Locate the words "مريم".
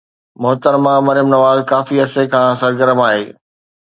1.07-1.27